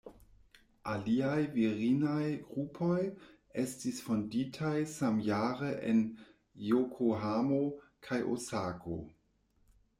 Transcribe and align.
Aliaj 0.93 1.41
virinaj 1.55 2.23
grupoj 2.47 2.97
estis 3.65 4.01
fonditaj 4.07 4.73
samjare 4.95 5.71
en 5.93 6.03
Jokohamo 6.73 7.63
kaj 8.09 8.23
Osako. 8.39 9.03